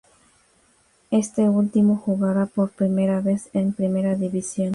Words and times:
Este 1.11 1.47
último 1.47 1.95
jugará 1.95 2.47
por 2.47 2.71
primera 2.71 3.21
vez 3.21 3.51
en 3.53 3.71
Primera 3.71 4.15
División. 4.15 4.69